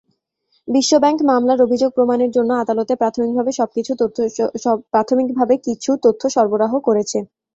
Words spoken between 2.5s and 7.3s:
আদালতে প্রাথমিকভাবে কিছু তথ্য সরবরাহ করেছে।